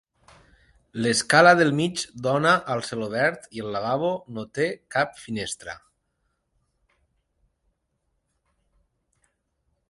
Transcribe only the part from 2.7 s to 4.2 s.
al celobert i el lavabo